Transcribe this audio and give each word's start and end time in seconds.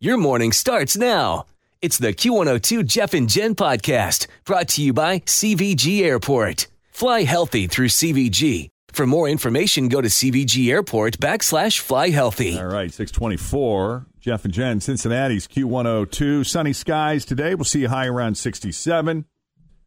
Your 0.00 0.16
morning 0.16 0.52
starts 0.52 0.96
now. 0.96 1.46
It's 1.82 1.98
the 1.98 2.14
Q102 2.14 2.86
Jeff 2.86 3.14
and 3.14 3.28
Jen 3.28 3.56
podcast 3.56 4.28
brought 4.44 4.68
to 4.68 4.80
you 4.80 4.92
by 4.92 5.18
CVG 5.18 6.02
Airport. 6.02 6.68
Fly 6.92 7.24
healthy 7.24 7.66
through 7.66 7.88
CVG. 7.88 8.68
For 8.92 9.08
more 9.08 9.28
information, 9.28 9.88
go 9.88 10.00
to 10.00 10.06
CVG 10.06 10.70
Airport 10.70 11.18
backslash 11.18 11.80
fly 11.80 12.10
healthy. 12.10 12.56
All 12.56 12.66
right, 12.66 12.92
624. 12.92 14.06
Jeff 14.20 14.44
and 14.44 14.54
Jen, 14.54 14.80
Cincinnati's 14.80 15.48
Q102. 15.48 16.46
Sunny 16.46 16.72
skies 16.72 17.24
today. 17.24 17.56
We'll 17.56 17.64
see 17.64 17.82
a 17.82 17.88
high 17.88 18.06
around 18.06 18.36
67. 18.38 19.24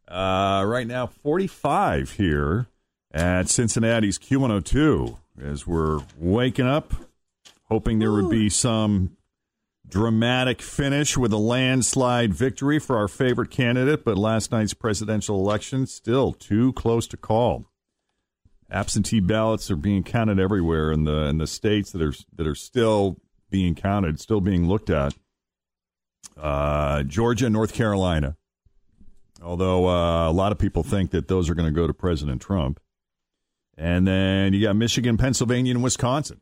Uh, 0.08 0.62
right 0.66 0.86
now, 0.86 1.06
45 1.06 2.10
here 2.10 2.66
at 3.14 3.48
Cincinnati's 3.48 4.18
Q102 4.18 5.16
as 5.42 5.66
we're 5.66 6.00
waking 6.18 6.66
up, 6.66 6.92
hoping 7.70 7.98
there 7.98 8.12
would 8.12 8.28
be 8.28 8.50
some 8.50 9.16
dramatic 9.92 10.62
finish 10.62 11.18
with 11.18 11.34
a 11.34 11.36
landslide 11.36 12.32
victory 12.32 12.78
for 12.78 12.96
our 12.96 13.08
favorite 13.08 13.50
candidate, 13.50 14.06
but 14.06 14.16
last 14.16 14.50
night's 14.50 14.72
presidential 14.72 15.38
election 15.38 15.86
still 15.86 16.32
too 16.32 16.72
close 16.72 17.06
to 17.06 17.18
call. 17.18 17.66
Absentee 18.70 19.20
ballots 19.20 19.70
are 19.70 19.76
being 19.76 20.02
counted 20.02 20.40
everywhere 20.40 20.92
in 20.92 21.04
the 21.04 21.26
in 21.26 21.36
the 21.36 21.46
states 21.46 21.92
that 21.92 22.00
are 22.00 22.14
that 22.34 22.46
are 22.46 22.54
still 22.54 23.18
being 23.50 23.74
counted, 23.74 24.18
still 24.18 24.40
being 24.40 24.66
looked 24.66 24.88
at. 24.88 25.14
Uh, 26.40 27.02
Georgia, 27.02 27.50
North 27.50 27.74
Carolina. 27.74 28.38
Although 29.42 29.90
uh, 29.90 30.30
a 30.30 30.32
lot 30.32 30.52
of 30.52 30.58
people 30.58 30.82
think 30.82 31.10
that 31.10 31.28
those 31.28 31.50
are 31.50 31.54
going 31.54 31.68
to 31.68 31.78
go 31.78 31.86
to 31.86 31.92
President 31.92 32.40
Trump. 32.40 32.80
And 33.76 34.08
then 34.08 34.54
you 34.54 34.62
got 34.62 34.76
Michigan, 34.76 35.18
Pennsylvania, 35.18 35.74
and 35.74 35.82
Wisconsin. 35.82 36.40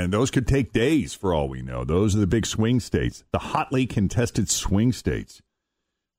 And 0.00 0.12
those 0.12 0.30
could 0.30 0.46
take 0.46 0.72
days 0.72 1.12
for 1.12 1.34
all 1.34 1.48
we 1.48 1.60
know. 1.60 1.84
Those 1.84 2.16
are 2.16 2.20
the 2.20 2.26
big 2.26 2.46
swing 2.46 2.80
states, 2.80 3.22
the 3.32 3.38
hotly 3.38 3.86
contested 3.86 4.48
swing 4.48 4.92
states. 4.92 5.42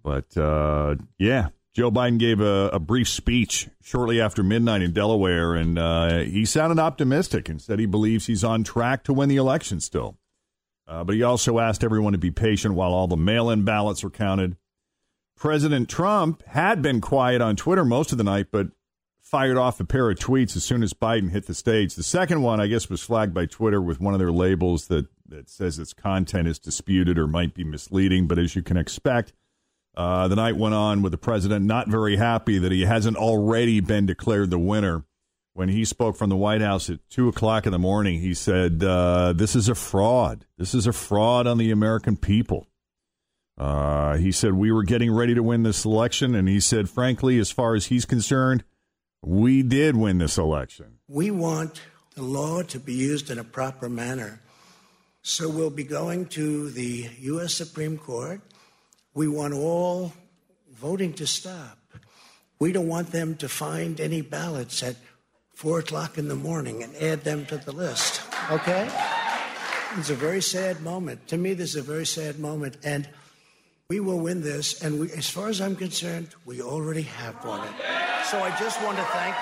But 0.04 0.38
uh, 0.38 0.96
yeah, 1.18 1.50
Joe 1.74 1.90
Biden 1.90 2.20
gave 2.20 2.40
a, 2.42 2.70
a, 2.74 2.80
brief 2.80 3.10
speech 3.10 3.70
shortly 3.82 4.22
after 4.22 4.44
midnight 4.44 4.82
in 4.82 4.94
Delaware, 4.94 5.56
and 5.56 5.80
uh, 5.80 6.20
he 6.20 6.46
sounded 6.46 6.80
optimistic 6.80 7.50
and 7.50 7.62
said 7.62 7.80
he 7.80 7.86
believes 7.86 8.28
he's 8.28 8.44
on 8.44 8.64
track 8.64 9.04
to 9.06 9.14
win 9.14 9.30
the 9.30 9.38
election 9.38 9.80
still. 9.80 10.18
Uh, 10.88 11.04
but 11.04 11.16
he 11.16 11.24
also 11.24 11.60
asked 11.60 11.84
everyone 11.84 12.14
to 12.14 12.20
be 12.20 12.32
patient 12.32 12.76
while 12.76 12.94
all 12.94 13.08
the 13.08 13.18
mail 13.18 13.50
in 13.50 13.64
ballots 13.64 14.04
were 14.04 14.10
counted. 14.10 14.58
President 15.38 15.90
Trump 15.90 16.44
had 16.48 16.82
been 16.82 17.02
quiet 17.02 17.42
on 17.42 17.56
Twitter 17.56 17.86
most 17.86 18.12
of 18.12 18.18
the 18.18 18.24
night, 18.24 18.48
but 18.52 18.68
fired 19.32 19.56
off 19.56 19.80
a 19.80 19.86
pair 19.86 20.12
of 20.12 20.18
tweets 20.18 20.58
as 20.58 20.66
soon 20.66 20.84
as 20.84 20.94
Biden 20.94 21.32
hit 21.32 21.48
the 21.48 21.54
stage. 21.54 21.96
The 21.96 22.04
second 22.04 22.42
one, 22.42 22.60
I 22.60 22.68
guess, 22.68 22.90
was 22.90 23.02
flagged 23.02 23.34
by 23.34 23.46
Twitter 23.46 23.82
with 23.82 24.02
one 24.02 24.14
of 24.14 24.20
their 24.20 24.32
labels 24.32 24.88
that, 24.88 25.08
that 25.30 25.50
says 25.50 25.80
its 25.80 25.94
content 25.94 26.50
is 26.50 26.60
disputed 26.60 27.18
or 27.18 27.28
might 27.28 27.54
be 27.54 27.64
misleading. 27.64 28.28
But 28.28 28.40
as 28.40 28.58
you 28.58 28.62
can 28.62 28.76
expect, 28.76 29.32
uh, 29.96 30.28
the 30.28 30.36
night 30.36 30.58
went 30.58 30.76
on 30.76 31.02
with 31.02 31.14
the 31.14 31.18
president 31.18 31.66
not 31.66 31.88
very 31.88 32.18
happy 32.18 32.60
that 32.60 32.74
he 32.74 32.82
hasn't 32.82 33.16
already 33.16 33.80
been 33.80 34.06
declared 34.06 34.50
the 34.50 34.60
winner. 34.60 35.06
When 35.54 35.70
he 35.70 35.84
spoke 35.84 36.16
from 36.16 36.30
the 36.30 36.38
White 36.38 36.62
House 36.62 36.90
at 36.90 37.00
2 37.10 37.28
o'clock 37.28 37.66
in 37.66 37.74
the 37.74 37.80
morning, 37.80 38.20
he 38.20 38.34
said, 38.34 38.84
uh, 38.84 39.34
This 39.34 39.56
is 39.56 39.70
a 39.70 39.76
fraud. 39.76 40.46
This 40.58 40.74
is 40.74 40.88
a 40.88 40.94
fraud 40.94 41.48
on 41.48 41.58
the 41.58 41.72
American 41.72 42.18
people. 42.18 42.68
Uh, 43.58 44.16
he 44.16 44.32
said, 44.32 44.54
We 44.54 44.72
were 44.72 44.84
getting 44.84 45.12
ready 45.12 45.36
to 45.36 45.44
win 45.44 45.64
this 45.64 45.84
election. 45.86 46.36
And 46.36 46.48
he 46.48 46.62
said, 46.62 46.90
frankly, 46.90 47.38
as 47.38 47.52
far 47.52 47.76
as 47.76 47.88
he's 47.88 48.06
concerned, 48.06 48.64
we 49.24 49.62
did 49.62 49.96
win 49.96 50.18
this 50.18 50.38
election. 50.38 50.98
We 51.08 51.32
want 51.32 51.82
the 52.16 52.24
law 52.24 52.64
to 52.64 52.80
be 52.80 52.94
used 52.94 53.30
in 53.30 53.40
a 53.40 53.44
proper 53.44 53.88
manner. 53.90 54.42
So 55.22 55.50
we'll 55.50 55.70
be 55.70 55.84
going 55.84 56.26
to 56.30 56.70
the 56.72 57.10
U.S. 57.20 57.54
Supreme 57.54 57.98
Court. 57.98 58.42
We 59.14 59.28
want 59.28 59.54
all 59.54 60.14
voting 60.74 61.14
to 61.14 61.28
stop. 61.28 61.78
We 62.60 62.72
don't 62.72 62.88
want 62.88 63.12
them 63.12 63.36
to 63.38 63.50
find 63.50 64.00
any 64.00 64.22
ballots 64.22 64.82
at 64.82 64.96
four 65.54 65.80
o'clock 65.80 66.18
in 66.18 66.28
the 66.28 66.36
morning 66.36 66.82
and 66.82 66.96
add 66.96 67.24
them 67.24 67.46
to 67.48 67.58
the 67.58 67.72
list. 67.72 68.22
Okay? 68.50 68.90
It's 69.98 70.10
a 70.10 70.16
very 70.16 70.42
sad 70.42 70.82
moment. 70.82 71.28
To 71.28 71.38
me, 71.38 71.54
this 71.54 71.72
is 71.72 71.76
a 71.76 71.82
very 71.84 72.06
sad 72.06 72.40
moment. 72.40 72.78
And 72.84 73.08
we 73.92 74.00
will 74.00 74.20
win 74.20 74.40
this. 74.40 74.82
And 74.84 75.02
we, 75.02 75.12
as 75.12 75.30
far 75.30 75.50
as 75.50 75.60
I'm 75.60 75.76
concerned, 75.76 76.30
we 76.46 76.62
already 76.62 77.02
have 77.02 77.44
won 77.44 77.60
it. 77.68 77.74
So 78.24 78.40
I 78.40 78.58
just 78.58 78.82
want 78.82 78.96
to 78.98 79.04
thank 79.04 79.36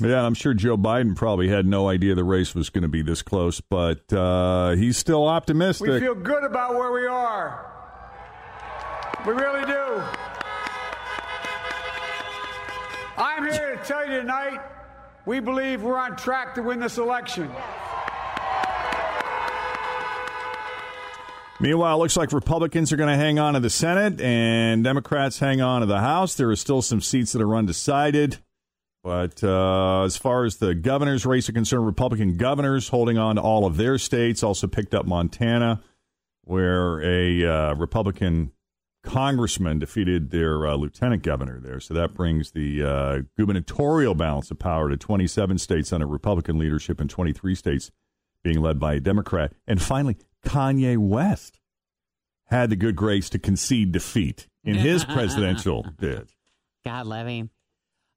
you. 0.00 0.08
Yeah, 0.08 0.26
I'm 0.26 0.34
sure 0.34 0.54
Joe 0.54 0.76
Biden 0.76 1.14
probably 1.14 1.46
had 1.46 1.66
no 1.66 1.88
idea 1.88 2.16
the 2.16 2.24
race 2.24 2.52
was 2.52 2.68
going 2.68 2.82
to 2.82 2.88
be 2.88 3.02
this 3.02 3.22
close, 3.22 3.60
but 3.60 4.12
uh, 4.12 4.70
he's 4.70 4.96
still 4.96 5.28
optimistic. 5.28 5.86
We 5.86 6.00
feel 6.00 6.16
good 6.16 6.42
about 6.42 6.74
where 6.74 6.90
we 6.90 7.06
are. 7.06 7.64
We 9.24 9.34
really 9.34 9.64
do. 9.66 10.02
I'm 13.16 13.44
here 13.44 13.76
to 13.76 13.82
tell 13.84 14.04
you 14.04 14.18
tonight 14.18 14.62
we 15.26 15.38
believe 15.38 15.82
we're 15.82 15.96
on 15.96 16.16
track 16.16 16.56
to 16.56 16.62
win 16.64 16.80
this 16.80 16.98
election. 16.98 17.52
Meanwhile, 21.60 21.96
it 21.96 21.98
looks 21.98 22.16
like 22.16 22.32
Republicans 22.32 22.90
are 22.90 22.96
going 22.96 23.10
to 23.10 23.22
hang 23.22 23.38
on 23.38 23.52
to 23.52 23.60
the 23.60 23.68
Senate 23.68 24.18
and 24.18 24.82
Democrats 24.82 25.40
hang 25.40 25.60
on 25.60 25.82
to 25.82 25.86
the 25.86 26.00
House. 26.00 26.34
There 26.34 26.48
are 26.48 26.56
still 26.56 26.80
some 26.80 27.02
seats 27.02 27.32
that 27.32 27.42
are 27.42 27.54
undecided. 27.54 28.38
But 29.04 29.44
uh, 29.44 30.04
as 30.04 30.16
far 30.16 30.46
as 30.46 30.56
the 30.56 30.74
governor's 30.74 31.26
race 31.26 31.50
are 31.50 31.52
concerned, 31.52 31.84
Republican 31.84 32.38
governors 32.38 32.88
holding 32.88 33.18
on 33.18 33.36
to 33.36 33.42
all 33.42 33.66
of 33.66 33.76
their 33.76 33.98
states 33.98 34.42
also 34.42 34.68
picked 34.68 34.94
up 34.94 35.04
Montana, 35.04 35.82
where 36.44 37.02
a 37.02 37.44
uh, 37.44 37.74
Republican 37.74 38.52
congressman 39.02 39.78
defeated 39.78 40.30
their 40.30 40.66
uh, 40.66 40.76
lieutenant 40.76 41.22
governor 41.22 41.60
there. 41.60 41.80
So 41.80 41.92
that 41.92 42.14
brings 42.14 42.52
the 42.52 42.82
uh, 42.82 43.18
gubernatorial 43.38 44.14
balance 44.14 44.50
of 44.50 44.58
power 44.58 44.88
to 44.88 44.96
27 44.96 45.58
states 45.58 45.92
under 45.92 46.06
Republican 46.06 46.58
leadership 46.58 47.00
and 47.00 47.10
23 47.10 47.54
states 47.54 47.90
being 48.42 48.60
led 48.62 48.78
by 48.80 48.94
a 48.94 49.00
Democrat. 49.00 49.52
And 49.66 49.80
finally, 49.80 50.16
Kanye 50.44 50.98
West 50.98 51.58
had 52.46 52.70
the 52.70 52.76
good 52.76 52.96
grace 52.96 53.30
to 53.30 53.38
concede 53.38 53.92
defeat 53.92 54.46
in 54.64 54.74
his 54.74 55.04
presidential 55.06 55.86
bid. 55.98 56.30
God 56.84 57.06
love 57.06 57.26
him. 57.26 57.50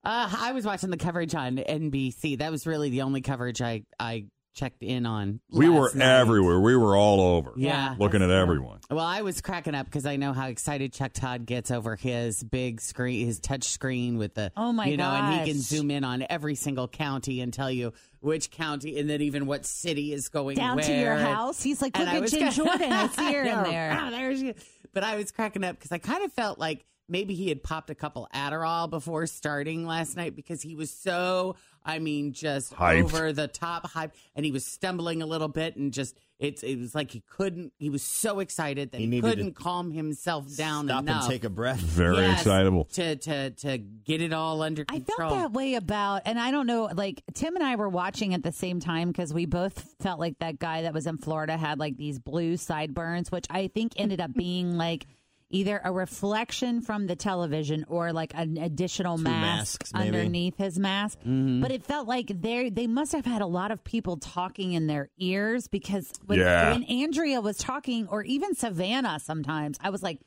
Uh, 0.04 0.30
I 0.38 0.52
was 0.52 0.66
watching 0.66 0.90
the 0.90 0.98
coverage 0.98 1.34
on 1.34 1.58
NBC. 1.58 2.40
That 2.40 2.52
was 2.52 2.68
really 2.68 2.90
the 2.90 3.04
only 3.04 3.22
coverage 3.22 3.62
I, 3.62 3.84
I 4.00 4.26
checked 4.54 4.84
in 4.84 5.06
on. 5.06 5.40
We 5.52 5.68
were 5.70 5.92
night. 5.96 6.20
everywhere. 6.20 6.60
We 6.60 6.76
were 6.76 6.96
all 6.96 7.20
over. 7.22 7.54
Yeah. 7.56 7.96
Looking 7.98 8.22
at 8.22 8.30
everyone. 8.30 8.80
Well, 8.90 9.00
I 9.06 9.22
was 9.22 9.42
cracking 9.42 9.76
up 9.76 9.86
because 9.86 10.06
I 10.06 10.16
know 10.16 10.32
how 10.34 10.48
excited 10.48 10.94
Chuck 10.94 11.14
Todd 11.14 11.46
gets 11.46 11.72
over 11.72 11.96
his 11.96 12.44
big 12.44 12.80
screen, 12.82 13.26
his 13.26 13.40
touch 13.40 13.64
screen 13.66 14.18
with 14.18 14.36
the, 14.36 14.52
oh 14.56 14.72
my 14.72 14.86
you 14.86 14.98
know, 14.98 15.10
and 15.10 15.42
he 15.42 15.52
can 15.52 15.62
zoom 15.62 15.90
in 15.92 16.04
on 16.04 16.26
every 16.30 16.56
single 16.56 16.88
county 16.88 17.42
and 17.42 17.52
tell 17.54 17.72
you 17.72 17.94
which 18.20 18.52
county 18.52 19.00
and 19.00 19.10
then 19.10 19.22
even 19.22 19.46
what 19.46 19.66
city 19.66 20.14
is 20.14 20.30
going 20.30 20.56
Down 20.58 20.78
to 20.78 20.94
your 20.94 21.16
house. 21.16 21.62
He's 21.62 21.82
like, 21.82 21.98
look 21.98 22.08
I 22.08 22.16
at 22.16 22.22
was 22.22 22.32
Jen 22.32 22.40
kinda- 22.52 22.56
Jordan. 22.56 22.92
I 22.92 23.08
see 23.08 23.34
her 23.34 23.42
in 23.44 23.64
there. 23.64 23.98
Ah, 24.00 24.10
there 24.12 24.36
she 24.36 24.50
is. 24.50 24.64
But 24.94 25.04
I 25.04 25.16
was 25.16 25.32
cracking 25.32 25.64
up 25.64 25.76
because 25.76 25.92
I 25.92 25.98
kind 25.98 26.24
of 26.24 26.32
felt 26.34 26.60
like 26.60 26.86
maybe 27.10 27.34
he 27.34 27.50
had 27.50 27.64
popped 27.64 27.90
a 27.90 27.96
couple 27.96 28.28
Adderall 28.34 28.90
before 28.90 29.26
starting 29.26 29.86
last 29.86 30.16
night 30.16 30.36
because 30.36 30.62
he 30.62 30.76
was 30.76 30.92
so 30.92 31.56
I 31.86 32.00
mean, 32.00 32.34
just 32.34 32.74
Hyped. 32.74 33.04
over 33.04 33.34
the 33.34 33.48
top 33.48 33.88
hype, 33.90 34.14
and 34.36 34.46
he 34.46 34.52
was 34.52 34.66
stumbling 34.66 35.22
a 35.22 35.26
little 35.26 35.48
bit, 35.48 35.76
and 35.76 35.92
just 35.92 36.18
it's 36.40 36.64
it 36.64 36.78
was 36.80 36.94
like 36.96 37.12
he 37.12 37.22
couldn't. 37.30 37.74
He 37.78 37.90
was 37.90 38.02
so 38.02 38.40
excited 38.40 38.92
that 38.92 39.00
He 39.00 39.08
he, 39.10 39.22
couldn't 39.22 39.54
calm 39.56 39.92
himself 39.92 40.46
down 40.56 40.86
Stop 40.88 41.04
enough. 41.04 41.24
and 41.24 41.32
take 41.32 41.44
a 41.44 41.50
breath. 41.50 41.80
Very 41.80 42.18
Yes, 42.18 42.40
excitable. 42.42 42.86
to 42.94 43.16
to 43.18 43.50
to 43.52 43.78
get 43.78 44.22
it 44.22 44.34
all 44.34 44.62
under 44.62 44.84
control. 44.86 45.28
I 45.28 45.30
felt 45.30 45.40
that 45.42 45.54
way 45.54 45.76
about, 45.76 46.24
and 46.26 46.40
I 46.40 46.52
don't 46.52 46.68
know, 46.68 46.90
like 46.94 47.22
Tim 47.34 47.56
and 47.56 47.64
I 47.64 47.76
were 47.76 47.90
watching 47.90 48.34
at 48.34 48.44
the 48.44 48.52
same 48.52 48.80
time 48.80 49.10
because 49.10 49.34
we 49.34 49.46
both 49.46 49.96
felt 50.02 50.20
like 50.20 50.40
that 50.40 50.60
guy 50.60 50.82
that 50.84 50.94
was 50.94 51.06
in 51.08 51.18
Florida 51.18 51.56
had 51.58 51.80
like 51.80 51.98
these 51.98 52.20
blue 52.20 52.58
sideburns, 52.58 53.32
which 53.32 53.46
I 53.50 53.68
think 53.68 53.94
ended 53.98 54.20
up 54.22 54.34
being 54.34 54.78
like 54.78 55.06
either 55.54 55.80
a 55.84 55.92
reflection 55.92 56.82
from 56.82 57.08
the 57.08 57.16
television 57.16 57.86
or 57.88 58.12
like 58.12 58.34
an 58.36 58.58
additional 58.58 59.18
Two 59.18 59.24
mask 59.24 59.82
masks, 59.82 59.94
maybe. 59.94 60.08
underneath 60.08 60.58
his 60.58 60.78
mask. 60.80 61.20
But 61.24 61.72
it 61.72 61.84
felt 61.86 62.08
like 62.08 62.28
they 62.42 62.70
they 62.70 62.88
must 62.88 63.12
have 63.14 63.26
had 63.26 63.42
a 63.42 63.46
lot 63.46 63.72
of 63.72 63.84
people 63.84 64.18
talking 64.18 64.74
in 64.74 64.88
their 64.88 65.10
ears 65.18 65.68
because 65.68 66.12
when, 66.26 66.40
Yeah. 66.40 66.72
when 66.74 66.84
Andrea 66.84 67.40
was 67.40 67.58
talking, 67.58 68.08
or 68.10 68.24
even 68.24 68.56
Savannah, 68.56 69.20
sometimes 69.20 69.78
I 69.82 69.90
was 69.90 70.04
like, 70.04 70.20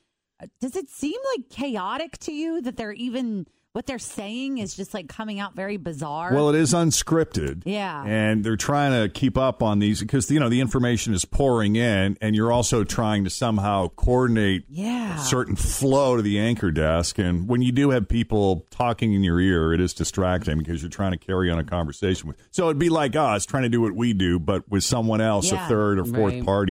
uh, 0.42 0.46
does 0.60 0.76
it 0.76 0.88
seem 0.90 1.18
like 1.36 1.48
chaotic 1.50 2.18
to 2.18 2.32
you 2.32 2.60
that 2.62 2.76
they're 2.76 2.92
even 2.92 3.46
what 3.76 3.84
they're 3.84 3.98
saying 3.98 4.56
is 4.56 4.74
just 4.74 4.94
like 4.94 5.06
coming 5.06 5.38
out 5.38 5.54
very 5.54 5.76
bizarre? 5.76 6.32
Well, 6.32 6.48
it 6.48 6.54
is 6.54 6.72
unscripted. 6.72 7.62
Yeah. 7.66 8.02
And 8.06 8.42
they're 8.42 8.56
trying 8.56 8.92
to 9.02 9.10
keep 9.10 9.36
up 9.36 9.62
on 9.62 9.80
these 9.80 10.00
because, 10.00 10.30
you 10.30 10.40
know, 10.40 10.48
the 10.48 10.62
information 10.62 11.12
is 11.12 11.26
pouring 11.26 11.76
in, 11.76 12.16
and 12.22 12.34
you're 12.34 12.50
also 12.50 12.84
trying 12.84 13.24
to 13.24 13.30
somehow 13.30 13.88
coordinate 13.88 14.64
Yeah. 14.70 15.16
a 15.16 15.18
certain 15.18 15.56
flow 15.56 16.16
to 16.16 16.22
the 16.22 16.38
anchor 16.38 16.70
desk. 16.70 17.18
And 17.18 17.48
when 17.48 17.60
you 17.60 17.70
do 17.70 17.90
have 17.90 18.08
people 18.08 18.64
talking 18.70 19.12
in 19.12 19.22
your 19.22 19.38
ear, 19.40 19.74
it 19.74 19.80
is 19.82 19.92
distracting 19.92 20.56
because 20.56 20.80
you're 20.80 20.88
trying 20.88 21.12
to 21.12 21.18
carry 21.18 21.50
on 21.50 21.58
a 21.58 21.64
conversation 21.64 22.28
with. 22.28 22.38
So 22.52 22.64
it'd 22.70 22.78
be 22.78 22.88
like 22.88 23.14
us 23.14 23.44
trying 23.44 23.64
to 23.64 23.68
do 23.68 23.82
what 23.82 23.92
we 23.94 24.14
do, 24.14 24.38
but 24.38 24.66
with 24.70 24.84
someone 24.84 25.20
else, 25.20 25.52
Yeah. 25.52 25.66
a 25.66 25.68
third 25.68 25.98
or 25.98 26.06
fourth 26.06 26.32
Right. 26.32 26.44
party. 26.46 26.70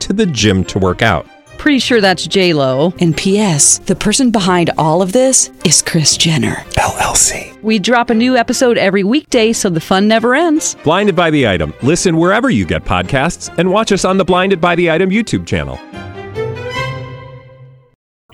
to 0.00 0.12
the 0.12 0.26
gym 0.26 0.64
to 0.64 0.78
work 0.78 1.02
out. 1.02 1.26
Pretty 1.58 1.80
sure 1.80 2.00
that's 2.00 2.24
J 2.26 2.52
Lo. 2.52 2.94
And 3.00 3.16
P.S. 3.16 3.78
The 3.78 3.96
person 3.96 4.30
behind 4.30 4.70
all 4.78 5.02
of 5.02 5.12
this 5.12 5.50
is 5.64 5.82
Kris 5.82 6.16
Jenner. 6.16 6.54
LLC. 6.76 7.60
We 7.62 7.80
drop 7.80 8.10
a 8.10 8.14
new 8.14 8.36
episode 8.36 8.78
every 8.78 9.02
weekday, 9.02 9.52
so 9.52 9.68
the 9.68 9.80
fun 9.80 10.06
never 10.06 10.36
ends. 10.36 10.76
Blinded 10.84 11.16
by 11.16 11.30
the 11.30 11.48
item. 11.48 11.74
Listen 11.82 12.16
wherever 12.16 12.48
you 12.48 12.64
get 12.64 12.84
podcasts, 12.84 13.52
and 13.58 13.70
watch 13.72 13.90
us 13.90 14.04
on 14.04 14.18
the 14.18 14.24
Blinded 14.24 14.60
by 14.60 14.76
the 14.76 14.88
Item 14.90 15.10
YouTube 15.10 15.46
channel. 15.46 15.78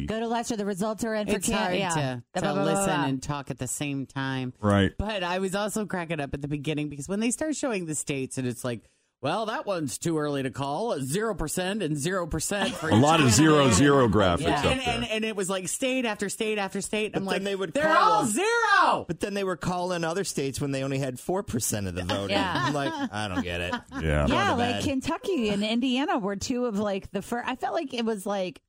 Go 0.06 0.20
to 0.20 0.26
Lester. 0.28 0.56
The 0.56 0.66
results 0.66 1.02
are 1.04 1.14
in 1.14 1.26
for 1.28 1.36
it's 1.36 1.46
Can- 1.48 1.56
hard 1.56 1.76
yeah. 1.76 1.88
to, 1.88 2.22
Blah, 2.34 2.42
blah, 2.42 2.52
blah, 2.52 2.64
listen 2.64 2.84
blah. 2.94 3.04
and 3.06 3.22
talk 3.22 3.50
at 3.50 3.58
the 3.58 3.66
same 3.68 4.04
time. 4.06 4.52
Right. 4.60 4.90
But 4.98 5.22
I 5.22 5.38
was 5.38 5.54
also 5.54 5.86
cracking 5.86 6.20
up 6.20 6.34
at 6.34 6.42
the 6.42 6.48
beginning 6.48 6.90
because 6.90 7.08
when 7.08 7.20
they 7.20 7.30
start 7.30 7.56
showing 7.56 7.86
the 7.86 7.94
states 7.94 8.36
and 8.36 8.46
it's 8.46 8.64
like, 8.64 8.82
well, 9.24 9.46
that 9.46 9.66
one's 9.66 9.98
too 9.98 10.18
early 10.18 10.42
to 10.44 10.50
call. 10.50 11.00
Zero 11.00 11.34
percent 11.34 11.82
and 11.82 11.96
zero 11.96 12.26
percent 12.26 12.74
for 12.74 12.88
A 12.90 12.94
lot 12.94 13.20
of 13.20 13.30
zero 13.30 13.54
candidate. 13.56 13.74
zero 13.78 14.08
graphics 14.08 14.40
Yeah. 14.42 14.58
up 14.60 14.64
And, 14.66 14.80
there. 14.80 14.88
and, 14.94 15.04
and 15.10 15.24
it 15.24 15.34
was 15.34 15.50
like 15.50 15.66
state 15.68 16.04
after 16.04 16.28
state 16.28 16.58
after 16.58 16.80
state. 16.80 17.12
I'm 17.16 17.24
But 17.24 17.28
like, 17.28 17.34
then 17.38 17.44
they 17.44 17.56
would 17.56 17.72
they're 17.72 17.84
call 17.92 18.12
all 18.12 18.22
them- 18.24 18.30
zero. 18.32 19.04
But 19.08 19.18
then 19.20 19.34
they 19.34 19.42
were 19.44 19.56
calling 19.56 20.04
other 20.04 20.22
states 20.24 20.60
when 20.60 20.70
they 20.70 20.84
only 20.84 20.98
had 20.98 21.16
4% 21.16 21.88
of 21.88 21.94
the 21.94 22.04
voting. 22.04 22.30
Yeah. 22.36 22.52
I'm 22.66 22.74
like, 22.74 22.92
I 23.12 23.28
don't 23.28 23.42
get 23.42 23.60
it. 23.60 23.74
Yeah. 24.00 24.26
yeah, 24.28 24.50
like 24.52 24.58
bed. 24.58 24.84
Kentucky 24.84 25.48
and 25.48 25.64
Indiana 25.64 26.18
were 26.18 26.36
two 26.36 26.66
of 26.66 26.78
like 26.78 27.10
the 27.10 27.22
first. 27.22 27.48
I 27.48 27.56
felt 27.56 27.74
like 27.74 27.92
it 27.94 28.04
was 28.04 28.26
like 28.26 28.60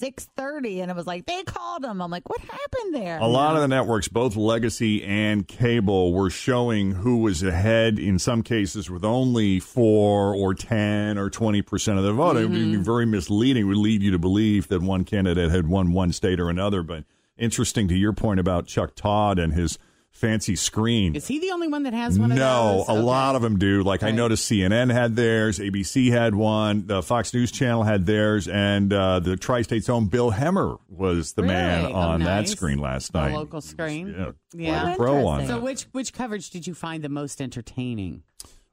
six 0.00 0.26
thirty, 0.34 0.80
and 0.80 0.90
it 0.90 0.96
was 0.96 1.06
like 1.06 1.26
they 1.26 1.42
called 1.44 1.82
them. 1.82 2.00
I'm 2.00 2.10
like, 2.10 2.28
what 2.28 2.40
happened 2.40 2.94
there? 2.94 3.18
A 3.18 3.26
lot 3.26 3.54
of 3.54 3.62
the 3.62 3.68
networks, 3.68 4.08
both 4.08 4.34
legacy 4.34 5.04
and 5.04 5.46
cable, 5.46 6.12
were 6.12 6.30
showing 6.30 6.92
who 6.92 7.18
was 7.18 7.42
ahead 7.42 7.98
in 7.98 8.18
some 8.18 8.42
cases 8.42 8.90
with 8.90 9.04
only 9.04 9.60
four 9.60 10.34
or 10.34 10.54
10 10.54 11.18
or 11.18 11.28
20% 11.28 11.98
of 11.98 12.04
the 12.04 12.12
vote. 12.12 12.36
It 12.36 12.42
would 12.42 12.52
be 12.52 12.72
mm-hmm. 12.72 12.82
very 12.82 13.06
misleading. 13.06 13.62
It 13.62 13.66
would 13.66 13.76
lead 13.76 14.02
you 14.02 14.10
to 14.12 14.18
believe 14.18 14.68
that 14.68 14.80
one 14.80 15.04
candidate 15.04 15.50
had 15.50 15.68
won 15.68 15.92
one 15.92 16.12
state 16.12 16.40
or 16.40 16.48
another. 16.48 16.82
But 16.82 17.04
interesting 17.36 17.86
to 17.88 17.94
your 17.94 18.14
point 18.14 18.40
about 18.40 18.66
Chuck 18.66 18.94
Todd 18.94 19.38
and 19.38 19.52
his 19.52 19.78
fancy 20.12 20.54
screen. 20.56 21.14
Is 21.14 21.26
he 21.26 21.38
the 21.38 21.50
only 21.52 21.68
one 21.68 21.84
that 21.84 21.94
has 21.94 22.18
one 22.18 22.30
of 22.32 22.36
No, 22.38 22.84
a 22.88 22.94
lot 22.94 23.36
of 23.36 23.42
them 23.42 23.58
do. 23.58 23.82
Like 23.82 24.02
I 24.02 24.10
noticed 24.10 24.50
CNN 24.50 24.92
had 24.92 25.16
theirs, 25.16 25.58
ABC 25.58 26.10
had 26.10 26.34
one, 26.34 26.86
the 26.86 27.02
Fox 27.02 27.32
News 27.32 27.50
Channel 27.50 27.84
had 27.84 28.04
theirs, 28.06 28.46
and 28.48 28.92
uh, 28.92 29.20
the 29.20 29.36
Tri-State's 29.36 29.88
own 29.88 30.06
Bill 30.06 30.30
Hemmer 30.32 30.78
was 30.88 31.32
the 31.34 31.42
man 31.42 31.82
Really? 31.84 31.94
Oh, 31.94 31.98
on 31.98 32.20
that 32.24 32.48
screen 32.48 32.78
last 32.78 33.14
night. 33.14 33.32
local 33.34 33.60
screen? 33.60 34.14
Yeah, 34.18 34.30
Yeah. 34.52 34.92
a 34.92 34.96
pro 34.96 35.26
on 35.26 35.38
that. 35.40 35.48
So 35.48 35.58
which 35.60 35.84
which 35.92 36.12
coverage 36.12 36.50
did 36.50 36.66
you 36.66 36.74
find 36.74 37.02
the 37.02 37.08
most 37.08 37.40
entertaining? 37.40 38.22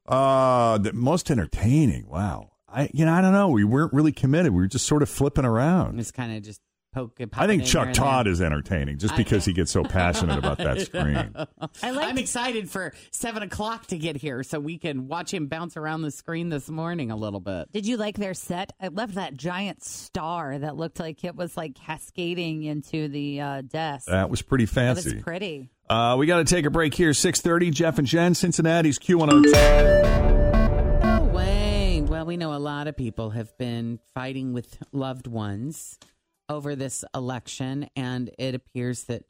Uh, 0.05 0.77
the 0.77 0.93
most 0.93 1.29
entertaining. 1.29 2.07
Wow. 2.07 2.51
I 2.69 2.89
you 2.93 3.05
know 3.05 3.13
I 3.13 3.21
don't 3.21 3.31
know. 3.33 3.47
We 3.49 3.63
weren't 3.63 3.93
really 3.93 4.11
committed. 4.11 4.51
We 4.51 4.57
were 4.61 4.67
just 4.67 4.85
sort 4.85 5.01
of 5.01 5.09
flipping 5.09 5.45
around. 5.45 5.99
It's 5.99 6.11
kind 6.11 6.35
of 6.35 6.43
just 6.43 6.59
poke. 6.97 7.19
I 7.33 7.47
think 7.47 7.63
Chuck 7.65 7.93
Todd 7.93 8.27
is 8.27 8.41
entertaining 8.41 8.97
just 8.97 9.15
because 9.15 9.45
he 9.45 9.53
gets 9.53 9.71
so 9.71 9.83
passionate 9.83 10.37
about 10.37 10.57
that 10.57 10.81
screen. 10.85 11.33
I 11.83 11.91
like 11.91 12.07
I'm 12.09 12.17
excited 12.17 12.69
for 12.69 12.93
seven 13.11 13.43
o'clock 13.43 13.87
to 13.87 13.97
get 13.97 14.17
here 14.17 14.43
so 14.43 14.59
we 14.59 14.77
can 14.77 15.07
watch 15.07 15.33
him 15.33 15.47
bounce 15.47 15.77
around 15.77 16.01
the 16.01 16.11
screen 16.11 16.49
this 16.49 16.69
morning 16.69 17.11
a 17.11 17.15
little 17.15 17.39
bit. 17.39 17.71
Did 17.71 17.85
you 17.85 17.97
like 17.97 18.17
their 18.17 18.33
set? 18.33 18.73
I 18.81 18.87
loved 18.87 19.15
that 19.15 19.35
giant 19.35 19.83
star 19.83 20.57
that 20.57 20.75
looked 20.75 20.99
like 20.99 21.23
it 21.23 21.35
was 21.35 21.55
like 21.55 21.75
cascading 21.75 22.63
into 22.63 23.07
the 23.07 23.41
uh, 23.41 23.61
desk. 23.61 24.07
That 24.07 24.29
was 24.29 24.41
pretty 24.41 24.65
That 24.65 24.95
was 24.95 25.03
fancy. 25.05 25.21
pretty. 25.21 25.69
Uh, 25.89 26.15
we 26.19 26.25
got 26.25 26.37
to 26.37 26.43
take 26.45 26.65
a 26.65 26.69
break 26.69 26.93
here. 26.93 27.13
Six 27.13 27.39
thirty. 27.41 27.71
Jeff 27.71 27.97
and 27.97 28.07
Jen, 28.07 28.33
Cincinnati's 28.33 28.97
Q 28.99 29.19
one 29.19 29.29
hundred 29.29 29.53
two. 29.53 29.59
Oh, 31.03 31.23
Wayne. 31.33 32.07
Well, 32.07 32.25
we 32.25 32.35
know 32.37 32.53
a 32.53 32.59
lot 32.59 32.87
of 32.87 32.97
people 32.97 33.29
have 33.29 33.57
been 33.57 33.99
fighting 34.13 34.51
with 34.53 34.77
loved 34.91 35.27
ones 35.27 35.97
over 36.49 36.75
this 36.75 37.03
election, 37.13 37.89
and 37.95 38.29
it 38.37 38.55
appears 38.55 39.03
that 39.05 39.23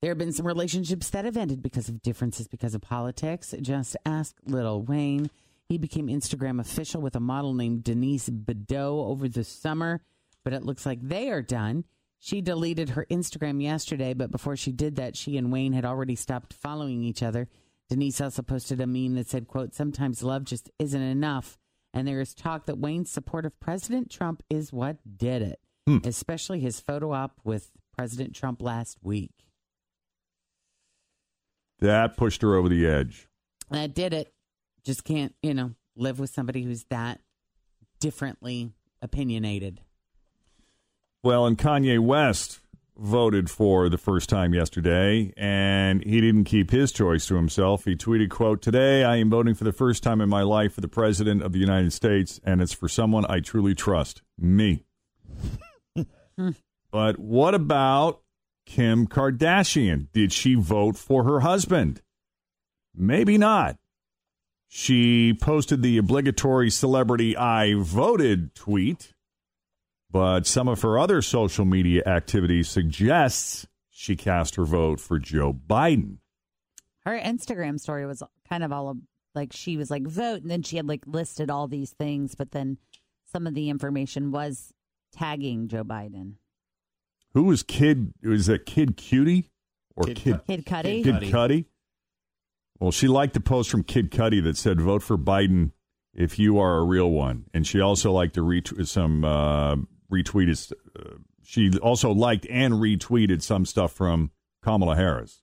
there 0.00 0.10
have 0.10 0.18
been 0.18 0.32
some 0.32 0.46
relationships 0.46 1.10
that 1.10 1.24
have 1.24 1.36
ended 1.36 1.62
because 1.62 1.88
of 1.88 2.02
differences 2.02 2.48
because 2.48 2.74
of 2.74 2.80
politics. 2.80 3.54
Just 3.60 3.96
ask 4.06 4.34
Lil 4.46 4.82
Wayne. 4.82 5.30
He 5.68 5.78
became 5.78 6.08
Instagram 6.08 6.60
official 6.60 7.00
with 7.00 7.14
a 7.14 7.20
model 7.20 7.54
named 7.54 7.84
Denise 7.84 8.28
Bidot 8.28 9.08
over 9.08 9.28
the 9.28 9.44
summer, 9.44 10.00
but 10.42 10.52
it 10.52 10.64
looks 10.64 10.86
like 10.86 11.00
they 11.00 11.30
are 11.30 11.42
done. 11.42 11.84
She 12.18 12.40
deleted 12.40 12.90
her 12.90 13.06
Instagram 13.10 13.62
yesterday, 13.62 14.14
but 14.14 14.30
before 14.30 14.56
she 14.56 14.72
did 14.72 14.96
that, 14.96 15.16
she 15.16 15.36
and 15.36 15.52
Wayne 15.52 15.72
had 15.72 15.84
already 15.84 16.16
stopped 16.16 16.52
following 16.52 17.02
each 17.02 17.22
other. 17.22 17.48
Denise 17.88 18.20
also 18.20 18.42
posted 18.42 18.80
a 18.80 18.86
meme 18.86 19.14
that 19.14 19.28
said, 19.28 19.48
quote, 19.48 19.74
sometimes 19.74 20.22
love 20.22 20.44
just 20.44 20.70
isn't 20.78 21.00
enough. 21.00 21.58
And 21.92 22.06
there 22.06 22.20
is 22.20 22.34
talk 22.34 22.66
that 22.66 22.78
Wayne's 22.78 23.10
support 23.10 23.46
of 23.46 23.58
President 23.58 24.10
Trump 24.10 24.42
is 24.48 24.72
what 24.72 24.98
did 25.18 25.42
it, 25.42 25.60
Hmm. 25.90 26.06
especially 26.06 26.60
his 26.60 26.78
photo 26.78 27.12
op 27.12 27.40
with 27.42 27.72
President 27.96 28.32
Trump 28.32 28.62
last 28.62 28.98
week. 29.02 29.32
That 31.80 32.16
pushed 32.16 32.42
her 32.42 32.54
over 32.54 32.68
the 32.68 32.86
edge. 32.86 33.28
That 33.70 33.92
did 33.92 34.12
it. 34.12 34.32
Just 34.84 35.02
can't, 35.02 35.34
you 35.42 35.52
know, 35.52 35.72
live 35.96 36.20
with 36.20 36.30
somebody 36.30 36.62
who's 36.62 36.84
that 36.90 37.20
differently 37.98 38.72
opinionated. 39.02 39.80
Well, 41.24 41.44
and 41.44 41.58
Kanye 41.58 41.98
West 41.98 42.60
voted 42.96 43.50
for 43.50 43.88
the 43.88 43.98
first 43.98 44.28
time 44.28 44.54
yesterday, 44.54 45.32
and 45.36 46.04
he 46.04 46.20
didn't 46.20 46.44
keep 46.44 46.70
his 46.70 46.92
choice 46.92 47.26
to 47.26 47.34
himself. 47.34 47.84
He 47.84 47.96
tweeted, 47.96 48.30
quote, 48.30 48.62
Today 48.62 49.02
I 49.02 49.16
am 49.16 49.28
voting 49.28 49.54
for 49.54 49.64
the 49.64 49.72
first 49.72 50.04
time 50.04 50.20
in 50.20 50.28
my 50.28 50.42
life 50.42 50.74
for 50.74 50.82
the 50.82 50.88
President 50.88 51.42
of 51.42 51.52
the 51.52 51.58
United 51.58 51.92
States, 51.92 52.40
and 52.44 52.62
it's 52.62 52.72
for 52.72 52.88
someone 52.88 53.26
I 53.28 53.40
truly 53.40 53.74
trust, 53.74 54.22
me. 54.38 54.84
But 56.90 57.18
what 57.18 57.54
about 57.54 58.22
Kim 58.66 59.06
Kardashian? 59.06 60.08
Did 60.12 60.32
she 60.32 60.54
vote 60.54 60.96
for 60.96 61.24
her 61.24 61.40
husband? 61.40 62.02
Maybe 62.94 63.38
not. 63.38 63.76
She 64.68 65.34
posted 65.34 65.82
the 65.82 65.98
obligatory 65.98 66.70
celebrity 66.70 67.36
I 67.36 67.74
voted 67.74 68.54
tweet 68.54 69.14
but 70.12 70.46
some 70.46 70.68
of 70.68 70.82
her 70.82 70.98
other 70.98 71.22
social 71.22 71.64
media 71.64 72.02
activity 72.04 72.62
suggests 72.62 73.66
she 73.90 74.16
cast 74.16 74.56
her 74.56 74.64
vote 74.64 75.00
for 75.00 75.18
Joe 75.18 75.52
Biden. 75.52 76.18
Her 77.04 77.18
Instagram 77.18 77.78
story 77.78 78.06
was 78.06 78.22
kind 78.48 78.64
of 78.64 78.72
all 78.72 78.96
like 79.34 79.52
she 79.52 79.76
was 79.76 79.90
like 79.90 80.06
vote, 80.06 80.42
and 80.42 80.50
then 80.50 80.62
she 80.62 80.76
had 80.76 80.88
like 80.88 81.02
listed 81.06 81.50
all 81.50 81.68
these 81.68 81.90
things, 81.90 82.34
but 82.34 82.50
then 82.50 82.78
some 83.30 83.46
of 83.46 83.54
the 83.54 83.70
information 83.70 84.32
was 84.32 84.72
tagging 85.12 85.68
Joe 85.68 85.84
Biden. 85.84 86.34
Who 87.34 87.44
was 87.44 87.62
Kid? 87.62 88.12
Was 88.22 88.46
that 88.46 88.66
Kid 88.66 88.96
Cutie 88.96 89.50
or 89.96 90.04
Kid 90.04 90.16
Kid 90.16 90.34
Cu- 90.34 90.42
Kid 90.46 90.66
Cudi. 90.66 91.04
Kid 91.04 91.14
Cudi. 91.14 91.30
Cudi? 91.30 91.64
Well, 92.78 92.90
she 92.90 93.08
liked 93.08 93.34
the 93.34 93.40
post 93.40 93.70
from 93.70 93.84
Kid 93.84 94.10
Cudi 94.10 94.42
that 94.42 94.56
said, 94.56 94.80
"Vote 94.80 95.02
for 95.02 95.18
Biden 95.18 95.72
if 96.14 96.38
you 96.38 96.58
are 96.58 96.78
a 96.78 96.84
real 96.84 97.10
one," 97.10 97.44
and 97.52 97.66
she 97.66 97.80
also 97.80 98.10
liked 98.12 98.34
to 98.34 98.42
retweet 98.42 98.86
some 98.88 99.24
uh, 99.24 99.76
retweeted. 100.10 100.72
Uh, 100.98 101.16
she 101.42 101.70
also 101.78 102.12
liked 102.12 102.46
and 102.48 102.74
retweeted 102.74 103.42
some 103.42 103.64
stuff 103.64 103.92
from 103.92 104.30
Kamala 104.62 104.96
Harris. 104.96 105.42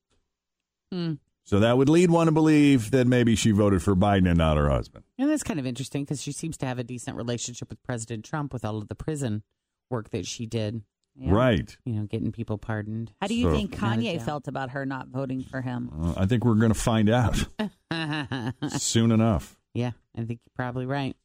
Hmm. 0.91 1.13
So 1.43 1.59
that 1.61 1.77
would 1.77 1.87
lead 1.87 2.11
one 2.11 2.25
to 2.25 2.33
believe 2.33 2.91
that 2.91 3.07
maybe 3.07 3.35
she 3.35 3.51
voted 3.51 3.81
for 3.81 3.95
Biden 3.95 4.27
and 4.27 4.37
not 4.37 4.57
her 4.57 4.69
husband. 4.69 5.05
And 5.17 5.29
that's 5.29 5.43
kind 5.43 5.59
of 5.61 5.65
interesting 5.65 6.03
because 6.03 6.21
she 6.21 6.33
seems 6.33 6.57
to 6.57 6.65
have 6.65 6.77
a 6.77 6.83
decent 6.83 7.15
relationship 7.15 7.69
with 7.69 7.81
President 7.83 8.25
Trump 8.25 8.51
with 8.51 8.65
all 8.65 8.77
of 8.77 8.89
the 8.89 8.95
prison 8.95 9.43
work 9.89 10.09
that 10.11 10.25
she 10.25 10.45
did. 10.45 10.81
Yeah. 11.19 11.31
Right. 11.31 11.75
You 11.83 11.93
know, 11.93 12.03
getting 12.03 12.31
people 12.31 12.57
pardoned. 12.59 13.11
How 13.21 13.27
do 13.27 13.33
you 13.33 13.49
So- 13.49 13.55
think 13.55 13.75
Kanye 13.75 14.21
felt 14.21 14.47
about 14.47 14.71
her 14.71 14.85
not 14.85 15.07
voting 15.07 15.41
for 15.43 15.61
him? 15.61 15.89
Uh, 15.99 16.13
I 16.15 16.25
think 16.27 16.45
we're 16.45 16.53
going 16.55 16.71
to 16.73 16.79
find 16.79 17.09
out 17.09 17.43
soon 18.77 19.11
enough. 19.11 19.57
Yeah, 19.73 19.91
I 20.15 20.19
think 20.25 20.41
you're 20.45 20.53
probably 20.55 20.85
right. 20.85 21.15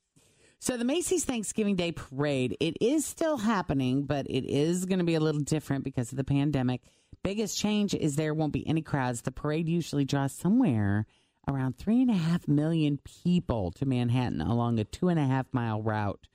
So 0.59 0.77
the 0.77 0.85
Macy's 0.85 1.25
Thanksgiving 1.25 1.75
Day 1.77 1.93
Parade, 1.93 2.57
it 2.61 2.77
is 2.81 3.05
still 3.05 3.37
happening, 3.37 4.05
but 4.05 4.27
it 4.31 4.45
is 4.45 4.85
going 4.87 5.01
to 5.01 5.05
be 5.05 5.15
a 5.17 5.21
little 5.21 5.41
different 5.41 5.83
because 5.85 6.13
of 6.13 6.17
the 6.17 6.25
pandemic. 6.25 6.83
Biggest 7.25 7.59
change 7.59 7.95
is 7.95 8.17
there 8.17 8.33
won't 8.33 8.53
be 8.53 8.67
any 8.67 8.81
crowds. 8.81 9.23
The 9.23 9.33
parade 9.33 9.69
usually 9.69 10.05
draws 10.05 10.33
somewhere 10.33 11.05
around 11.49 11.77
three 11.77 12.01
and 12.01 12.11
a 12.11 12.15
half 12.15 12.47
million 12.47 12.99
people 13.25 13.73
to 13.73 13.85
Manhattan 13.87 14.41
along 14.41 14.79
a 14.79 14.85
two 14.85 15.09
and 15.09 15.19
a 15.19 15.27
half 15.27 15.47
mile 15.53 15.83
route. 15.83 16.29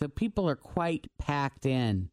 So 0.00 0.08
people 0.08 0.48
are 0.48 0.56
quite 0.56 1.06
packed 1.18 1.66
in. 1.66 2.10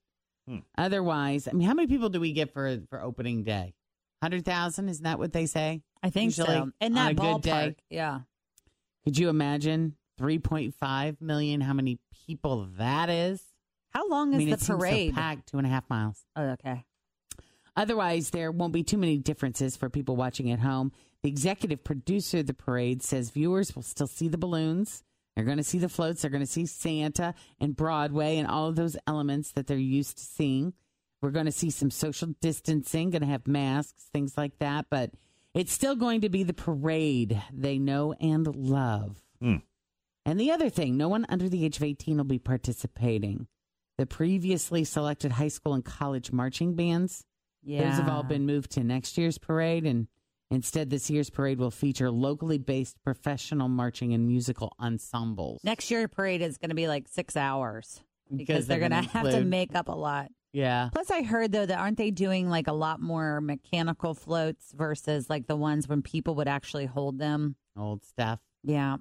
Hmm. 0.48 0.60
Otherwise, 0.77 1.48
I 1.48 1.53
mean, 1.53 1.67
how 1.67 1.74
many 1.74 1.88
people 1.88 2.10
do 2.10 2.20
we 2.20 2.34
get 2.34 2.53
for 2.53 2.79
for 2.89 3.01
opening 3.01 3.44
day? 3.44 3.74
Hundred 4.22 4.46
thousand? 4.46 4.89
Isn't 4.89 5.03
that 5.03 5.20
what 5.20 5.34
they 5.34 5.46
say? 5.46 5.82
I 6.03 6.10
think 6.10 6.38
Usually 6.38 6.48
so. 6.56 6.72
In 6.82 6.98
on 6.98 7.06
that 7.06 7.12
a 7.12 7.13
good 7.15 7.24
ballpark, 7.44 7.44
day. 7.44 7.75
yeah. 7.89 8.20
Could 9.06 9.17
you 9.17 9.29
imagine 9.29 9.96
3.5 10.20 11.22
million? 11.22 11.62
How 11.62 11.74
many 11.74 12.00
people 12.27 12.67
that 12.77 13.10
is? 13.10 13.41
How 13.91 14.08
long 14.10 14.29
is 14.34 14.36
I 14.36 14.38
mean, 14.39 14.48
the 14.50 14.53
it 14.56 14.60
seems 14.60 14.67
so 14.67 14.77
parade? 14.77 15.13
packed, 15.13 15.50
two 15.50 15.58
and 15.58 15.65
a 15.65 15.70
half 15.70 15.89
miles. 15.89 16.24
Oh, 16.36 16.44
okay. 16.51 16.84
Otherwise, 17.75 18.32
there 18.32 18.51
won't 18.51 18.74
be 18.74 18.84
too 18.84 18.98
many 18.98 19.17
differences 19.17 19.77
for 19.77 19.89
people 19.89 20.15
watching 20.15 20.51
at 20.51 20.60
home. 20.60 20.91
The 21.24 21.29
executive 21.29 21.84
producer 21.84 22.39
of 22.39 22.48
the 22.48 22.53
parade 22.53 23.01
says 23.03 23.29
viewers 23.29 23.75
will 23.75 23.84
still 23.84 24.08
see 24.08 24.27
the 24.27 24.38
balloons. 24.38 25.03
They're 25.38 25.46
going 25.46 25.58
to 25.60 25.63
see 25.63 25.77
the 25.77 25.88
floats. 25.88 26.24
They're 26.24 26.32
going 26.32 26.41
to 26.44 26.51
see 26.51 26.65
Santa 26.65 27.36
and 27.60 27.75
Broadway 27.75 28.38
and 28.38 28.48
all 28.48 28.70
of 28.70 28.75
those 28.75 28.98
elements 29.06 29.51
that 29.51 29.67
they're 29.67 29.77
used 29.77 30.17
to 30.17 30.24
seeing. 30.24 30.74
We're 31.22 31.29
going 31.29 31.46
to 31.46 31.51
see 31.51 31.70
some 31.70 31.91
social 31.91 32.29
distancing, 32.41 33.12
going 33.12 33.22
to 33.22 33.27
have 33.27 33.46
masks, 33.46 34.06
things 34.12 34.36
like 34.36 34.58
that. 34.58 34.88
But 34.89 35.12
it's 35.53 35.72
still 35.72 35.96
going 35.96 36.22
to 36.22 36.29
be 36.29 36.41
the 36.41 36.56
parade 36.56 37.39
they 37.53 37.77
know 37.77 38.13
and 38.20 38.48
love. 38.56 39.22
Hmm. 39.39 39.58
And 40.25 40.39
the 40.39 40.50
other 40.50 40.72
thing, 40.72 40.98
no 40.98 41.08
one 41.08 41.27
under 41.29 41.48
the 41.48 41.65
age 41.65 41.77
of 41.77 41.84
18 41.84 42.17
will 42.17 42.24
be 42.24 42.39
participating. 42.39 43.46
The 44.00 44.08
previously 44.08 44.84
selected 44.86 45.34
high 45.34 45.50
school 45.50 45.75
and 45.75 45.86
college 45.86 46.32
marching 46.32 46.74
bands, 46.74 47.24
Yeah. 47.62 47.88
those 47.91 48.00
have 48.00 48.10
all 48.10 48.24
been 48.24 48.48
moved 48.48 48.72
to 48.72 48.84
next 48.84 49.20
year's 49.20 49.38
parade. 49.38 49.86
And 49.86 50.08
instead, 50.51 50.89
this 50.89 51.10
year's 51.10 51.30
parade 51.30 51.60
will 51.60 51.72
feature 51.72 52.12
locally 52.12 52.58
based 52.58 52.98
professional 53.04 53.68
marching 53.68 54.13
and 54.13 54.27
musical 54.27 54.74
ensembles. 54.80 55.62
Next 55.63 55.92
year 55.92 56.08
parade 56.08 56.42
is 56.42 56.58
going 56.58 56.70
to 56.70 56.75
be 56.75 56.88
like 56.88 57.08
six 57.08 57.36
hours 57.36 58.01
because, 58.30 58.48
Because 58.48 58.68
they're, 58.68 58.80
they're 58.80 58.89
going 58.89 59.04
to 59.04 59.10
have 59.10 59.30
to 59.32 59.44
make 59.44 59.75
up 59.75 59.89
a 59.89 59.96
lot. 59.96 60.30
Yeah. 60.54 60.89
Plus, 60.92 61.12
I 61.12 61.22
heard 61.24 61.51
though 61.51 61.66
that 61.66 61.77
aren't 61.77 61.98
they 61.98 62.12
doing 62.12 62.50
like 62.50 62.68
a 62.68 62.74
lot 62.74 63.01
more 63.01 63.42
mechanical 63.42 64.13
floats 64.13 64.72
versus 64.75 65.30
like 65.30 65.48
the 65.48 65.56
ones 65.56 65.88
when 65.88 66.01
people 66.01 66.36
would 66.36 66.48
actually 66.48 66.86
hold 66.86 67.20
them? 67.20 67.56
Old 67.77 68.04
stuff. 68.04 68.39
Yeah. 68.63 68.98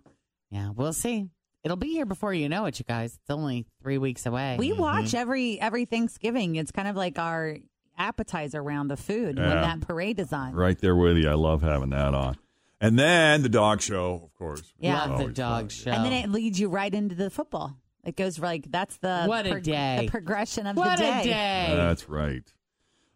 Yeah. 0.51 0.71
We'll 0.75 0.93
see. 0.93 1.29
It'll 1.65 1.77
be 1.77 1.89
here 1.89 2.07
before 2.07 2.33
you 2.33 2.49
know 2.49 2.67
it, 2.67 2.79
you 2.79 2.85
guys. 2.85 3.15
It's 3.15 3.31
only 3.31 3.67
three 3.83 3.99
weeks 3.99 4.27
away. 4.27 4.57
We 4.59 4.71
mm-hmm. 4.71 4.81
watch 4.81 5.15
every 5.15 5.61
every 5.61 5.85
Thanksgiving. 5.85 6.57
It's 6.57 6.71
kind 6.71 6.87
of 6.89 6.95
like 6.95 7.19
our 7.19 7.57
appetizer 7.99 8.63
round 8.63 8.93
of 8.93 9.01
food 9.01 9.39
when 9.39 9.49
that 9.49 9.81
parade 9.81 10.19
is 10.21 10.33
on. 10.33 10.55
Right 10.55 10.79
there 10.79 10.97
with 10.97 11.17
you. 11.17 11.29
I 11.29 11.35
love 11.35 11.63
having 11.63 11.91
that 11.91 12.15
on. 12.15 12.37
And 12.81 12.99
then 12.99 13.43
the 13.43 13.49
dog 13.49 13.81
show, 13.81 14.21
of 14.25 14.35
course. 14.35 14.63
Yeah. 14.79 15.05
Love 15.07 15.19
the 15.19 15.33
dog 15.33 15.61
fun. 15.63 15.69
show. 15.71 15.91
And 15.91 16.05
then 16.05 16.13
it 16.13 16.31
leads 16.31 16.61
you 16.61 16.69
right 16.69 16.93
into 16.93 17.15
the 17.15 17.31
football. 17.31 17.77
It 18.05 18.17
goes 18.17 18.39
like 18.39 18.71
that's 18.71 18.99
the 18.99 19.25
What 19.25 19.47
a 19.47 19.61
day. 19.61 19.99
the 20.03 20.09
progression 20.09 20.67
of 20.67 20.77
what 20.77 20.97
the 20.99 21.05
day. 21.05 21.21
a 21.21 21.25
day. 21.25 21.73
That's 21.75 22.09
right. 22.09 22.45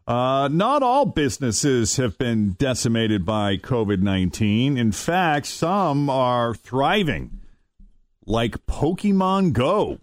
Uh, 0.07 0.49
not 0.49 0.83
all 0.83 1.07
businesses 1.07 1.97
have 1.97 2.19
been 2.19 2.55
decimated 2.59 3.25
by 3.25 3.57
COVID 3.57 4.01
19. 4.01 4.77
In 4.77 4.91
fact, 4.91 5.47
some 5.47 6.11
are 6.11 6.55
thriving, 6.55 7.41
like 8.27 8.67
Pokemon 8.67 9.53
Go. 9.53 9.99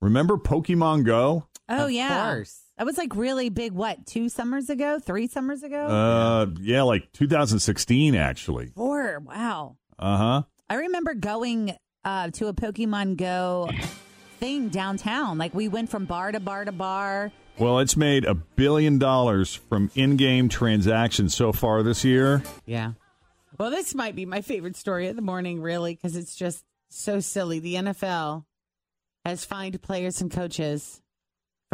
Remember 0.00 0.38
Pokemon 0.38 1.04
Go? 1.04 1.46
Oh 1.68 1.86
yeah. 1.86 1.86
Of 1.86 1.92
yeah, 1.92 2.32
course. 2.34 2.60
That 2.76 2.86
was 2.86 2.98
like 2.98 3.14
really 3.14 3.48
big. 3.48 3.72
What 3.72 4.06
two 4.06 4.28
summers 4.28 4.70
ago? 4.70 4.98
Three 4.98 5.26
summers 5.26 5.62
ago? 5.62 5.86
Uh, 5.86 6.46
yeah, 6.60 6.82
like 6.82 7.12
2016, 7.12 8.14
actually. 8.14 8.72
Four. 8.74 9.20
Wow. 9.20 9.76
Uh 9.98 10.16
huh. 10.16 10.42
I 10.68 10.74
remember 10.76 11.14
going 11.14 11.76
uh, 12.04 12.30
to 12.30 12.48
a 12.48 12.52
Pokemon 12.52 13.16
Go 13.16 13.70
thing 14.38 14.68
downtown. 14.68 15.38
Like 15.38 15.54
we 15.54 15.68
went 15.68 15.90
from 15.90 16.04
bar 16.04 16.32
to 16.32 16.40
bar 16.40 16.64
to 16.64 16.72
bar. 16.72 17.32
Well, 17.58 17.78
it's 17.78 17.96
made 17.96 18.24
a 18.24 18.34
billion 18.34 18.98
dollars 18.98 19.54
from 19.54 19.90
in 19.94 20.16
game 20.16 20.48
transactions 20.48 21.34
so 21.34 21.52
far 21.52 21.84
this 21.84 22.04
year. 22.04 22.42
Yeah. 22.66 22.92
Well, 23.56 23.70
this 23.70 23.94
might 23.94 24.16
be 24.16 24.26
my 24.26 24.40
favorite 24.40 24.76
story 24.76 25.06
of 25.06 25.14
the 25.14 25.22
morning, 25.22 25.62
really, 25.62 25.94
because 25.94 26.16
it's 26.16 26.34
just 26.34 26.64
so 26.90 27.20
silly. 27.20 27.60
The 27.60 27.74
NFL 27.74 28.44
has 29.24 29.44
fined 29.44 29.80
players 29.80 30.20
and 30.20 30.30
coaches 30.30 31.00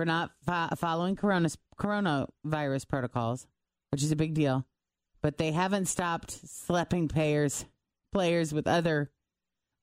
for 0.00 0.06
not 0.06 0.30
fo- 0.46 0.74
following 0.76 1.14
corona, 1.14 1.50
coronavirus 1.78 2.88
protocols, 2.88 3.46
which 3.90 4.02
is 4.02 4.10
a 4.10 4.16
big 4.16 4.32
deal. 4.32 4.64
But 5.20 5.36
they 5.36 5.52
haven't 5.52 5.86
stopped 5.88 6.30
slapping 6.48 7.06
players, 7.06 7.66
players 8.10 8.54
with 8.54 8.66
other 8.66 9.10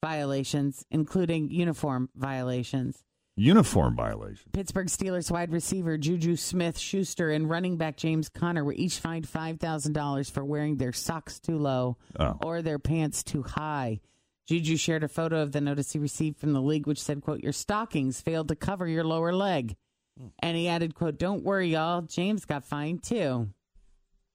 violations, 0.04 0.84
including 0.90 1.52
uniform 1.52 2.10
violations. 2.16 3.04
Uniform 3.36 3.96
violation. 3.96 4.50
Pittsburgh 4.54 4.88
Steelers 4.88 5.30
wide 5.30 5.52
receiver 5.52 6.00
Juju 6.00 6.36
Smith 6.36 6.80
Schuster 6.80 7.30
and 7.30 7.48
running 7.48 7.78
back 7.78 7.96
James 7.96 8.28
Conner 8.28 8.64
were 8.66 8.74
each 8.74 8.98
fined 9.00 9.28
$5,000 9.28 10.32
for 10.32 10.44
wearing 10.44 10.78
their 10.78 10.94
socks 10.94 11.40
too 11.40 11.60
low 11.60 11.98
Oh. 12.20 12.40
or 12.44 12.64
their 12.64 12.80
pants 12.80 13.22
too 13.22 13.44
high. 13.44 14.00
Juju 14.48 14.78
shared 14.78 15.04
a 15.04 15.08
photo 15.08 15.44
of 15.44 15.52
the 15.52 15.62
notice 15.62 15.92
he 15.94 16.00
received 16.00 16.40
from 16.40 16.54
the 16.54 16.62
league, 16.62 16.88
which 16.88 17.04
said, 17.04 17.22
quote, 17.22 17.44
your 17.44 17.52
stockings 17.54 18.20
failed 18.22 18.48
to 18.48 18.56
cover 18.56 18.88
your 18.88 19.04
lower 19.04 19.32
leg. 19.34 19.76
And 20.40 20.58
he 20.58 20.68
added, 20.68 20.96
quote, 20.96 21.18
don't 21.18 21.44
worry, 21.44 21.70
y'all. 21.70 22.02
James 22.02 22.46
got 22.46 22.66
fined 22.66 23.04
too. 23.04 23.50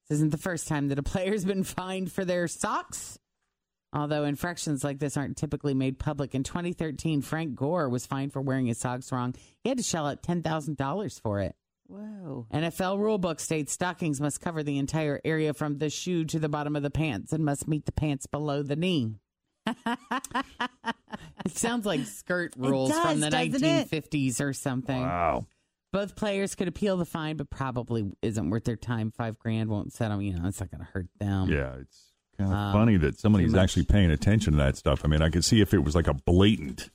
This 0.09 0.17
isn't 0.17 0.31
the 0.31 0.37
first 0.37 0.67
time 0.67 0.89
that 0.89 0.99
a 0.99 1.03
player's 1.03 1.45
been 1.45 1.63
fined 1.63 2.11
for 2.11 2.25
their 2.25 2.47
socks. 2.47 3.17
Although 3.93 4.23
infractions 4.23 4.83
like 4.83 4.97
this 4.97 5.17
aren't 5.17 5.37
typically 5.37 5.75
made 5.75 5.99
public, 5.99 6.33
in 6.33 6.43
2013, 6.43 7.21
Frank 7.21 7.55
Gore 7.55 7.89
was 7.89 8.07
fined 8.07 8.33
for 8.33 8.41
wearing 8.41 8.65
his 8.65 8.79
socks 8.79 9.11
wrong. 9.11 9.35
He 9.61 9.69
had 9.69 9.77
to 9.77 9.83
shell 9.83 10.07
out 10.07 10.23
$10,000 10.23 11.21
for 11.21 11.39
it. 11.41 11.55
Whoa. 11.87 12.47
NFL 12.51 12.97
rulebook 12.97 13.39
states 13.39 13.71
stockings 13.71 14.19
must 14.19 14.41
cover 14.41 14.63
the 14.63 14.79
entire 14.79 15.21
area 15.23 15.53
from 15.53 15.77
the 15.77 15.91
shoe 15.91 16.25
to 16.25 16.39
the 16.39 16.49
bottom 16.49 16.75
of 16.75 16.81
the 16.81 16.89
pants 16.89 17.33
and 17.33 17.45
must 17.45 17.67
meet 17.67 17.85
the 17.85 17.91
pants 17.91 18.25
below 18.25 18.63
the 18.63 18.75
knee. 18.75 19.13
it 19.67 19.75
sounds 21.49 21.85
like 21.85 22.01
skirt 22.05 22.53
rules 22.57 22.91
from 22.91 23.19
the 23.19 23.29
does, 23.29 23.49
doesn't 23.49 23.67
it? 23.67 23.91
1950s 23.91 24.41
or 24.41 24.53
something. 24.53 25.01
Wow. 25.01 25.45
Both 25.93 26.15
players 26.17 26.55
could 26.55 26.67
appeal 26.67 26.97
the 26.97 27.05
fine, 27.05 27.37
but 27.37 27.49
probably 27.49 28.11
isn't 28.21 28.49
worth 28.49 28.65
their 28.65 28.75
time. 28.75 29.11
Five 29.11 29.39
grand 29.39 29.69
won't 29.69 29.93
set 29.93 30.09
them. 30.09 30.19
You 30.21 30.33
know, 30.37 30.47
it's 30.49 30.59
not 30.59 30.69
going 30.71 30.81
to 30.81 30.87
hurt 30.91 31.07
them. 31.19 31.49
Yeah, 31.49 31.75
it's 31.79 32.11
kind 32.37 32.51
of 32.51 32.57
Um, 32.57 32.73
funny 32.73 32.97
that 32.97 33.17
somebody's 33.19 33.53
too 33.53 33.59
actually 33.59 33.85
paying 33.85 34.11
attention 34.11 34.53
to 34.53 34.57
that 34.57 34.75
stuff. 34.75 35.05
I 35.05 35.07
mean, 35.07 35.21
I 35.21 35.29
could 35.29 35.45
see 35.45 35.61
if 35.61 35.73
it 35.73 35.79
was 35.83 35.95
like 35.95 36.07
a 36.07 36.13
blatant, 36.15 36.89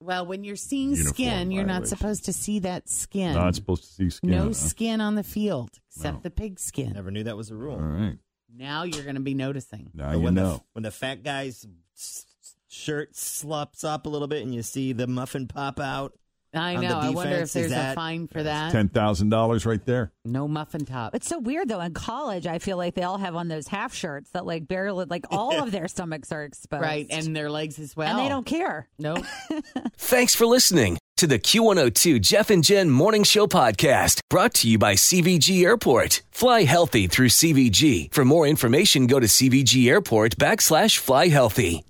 Well, 0.00 0.26
when 0.26 0.44
you're 0.44 0.56
seeing 0.56 0.90
Uniform 0.90 1.14
skin, 1.14 1.50
you're 1.52 1.64
not 1.64 1.86
supposed 1.86 2.24
to 2.26 2.32
see 2.32 2.58
that 2.58 2.88
skin. 2.88 3.34
not 3.34 3.54
supposed 3.54 3.84
to 3.84 3.88
see 3.90 4.10
skin. 4.10 4.30
no 4.30 4.44
huh? 4.46 4.52
skin 4.52 5.00
on 5.00 5.14
the 5.14 5.22
field 5.22 5.70
except 5.94 6.16
No. 6.16 6.20
the 6.24 6.30
pig 6.30 6.58
skin. 6.58 6.92
Never 6.94 7.10
knew 7.12 7.22
that 7.24 7.36
was 7.36 7.50
a 7.50 7.56
rule. 7.56 7.76
All 7.76 7.80
right. 7.80 8.18
Now 8.52 8.82
you're 8.82 9.04
going 9.04 9.14
to 9.14 9.20
be 9.20 9.34
noticing. 9.34 9.90
Now 9.94 10.08
But 10.10 10.16
you 10.18 10.24
when 10.24 10.34
know. 10.34 10.54
The, 10.54 10.62
when 10.72 10.82
the 10.82 10.90
fat 10.90 11.22
guy's 11.22 11.64
s- 11.96 12.26
s- 12.42 12.56
shirt 12.66 13.14
slops 13.14 13.84
up 13.84 14.06
a 14.06 14.08
little 14.08 14.26
bit 14.26 14.42
and 14.42 14.52
you 14.52 14.62
see 14.64 14.92
the 14.92 15.06
muffin 15.06 15.46
pop 15.46 15.78
out, 15.78 16.14
I 16.52 16.74
on 16.76 16.82
the 16.82 16.88
know. 16.88 16.98
I 16.98 17.10
wonder 17.10 17.32
if 17.36 17.52
defense? 17.52 17.56
Is 17.56 17.70
there's 17.70 17.92
a 17.92 17.94
fine 17.94 18.26
for 18.26 18.42
that. 18.42 18.72
Ten 18.72 18.88
thousand 18.88 19.28
dollars 19.28 19.64
right 19.66 19.84
there. 19.86 20.12
No 20.24 20.48
muffin 20.48 20.84
top. 20.84 21.14
It's 21.14 21.28
so 21.28 21.38
weird 21.38 21.68
though. 21.68 21.80
In 21.80 21.94
college, 21.94 22.46
I 22.46 22.58
feel 22.58 22.76
like 22.76 22.94
they 22.94 23.02
all 23.02 23.18
have 23.18 23.36
on 23.36 23.48
those 23.48 23.68
half 23.68 23.94
shirts 23.94 24.30
that 24.30 24.44
like 24.46 24.66
barely, 24.66 25.04
like 25.04 25.24
all 25.30 25.62
of 25.62 25.70
their 25.70 25.86
stomachs 25.88 26.32
are 26.32 26.42
exposed, 26.44 26.82
Right, 26.82 27.06
and 27.10 27.34
their 27.36 27.50
legs 27.50 27.78
as 27.78 27.96
well. 27.96 28.08
and 28.10 28.18
they 28.18 28.28
don't 28.28 28.46
care. 28.46 28.88
Nope. 28.98 29.24
Thanks 29.96 30.34
for 30.34 30.46
listening 30.46 30.98
to 31.16 31.26
the 31.26 31.38
Q102 31.38 32.20
Jeff 32.20 32.50
and 32.50 32.64
Jen 32.64 32.88
Morning 32.90 33.24
Show 33.24 33.46
podcast 33.46 34.20
brought 34.30 34.54
to 34.54 34.68
you 34.68 34.78
by 34.78 34.94
CVG 34.94 35.62
Airport. 35.64 36.22
Fly 36.30 36.62
healthy 36.62 37.06
through 37.06 37.28
CVG. 37.28 38.12
For 38.12 38.24
more 38.24 38.46
information, 38.46 39.06
go 39.06 39.20
to 39.20 39.26
CVG 39.26 39.88
Airport 39.88 40.36
backslash 40.36 40.96
fly 40.98 41.28
healthy. 41.28 41.84